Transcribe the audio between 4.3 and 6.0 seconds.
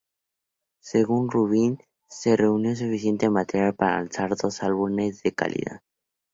dos álbumes de calidad.